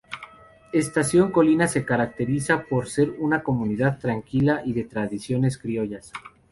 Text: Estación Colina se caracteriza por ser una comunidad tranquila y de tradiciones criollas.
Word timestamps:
Estación 0.71 1.31
Colina 1.31 1.67
se 1.67 1.85
caracteriza 1.85 2.63
por 2.63 2.89
ser 2.89 3.11
una 3.19 3.43
comunidad 3.43 3.99
tranquila 3.99 4.63
y 4.65 4.73
de 4.73 4.85
tradiciones 4.85 5.59
criollas. 5.59 6.11